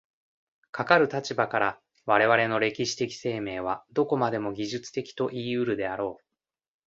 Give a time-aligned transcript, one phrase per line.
[0.71, 6.25] かかる立場から、我々の歴史的生命はどこまでも技術的といい得るであろう。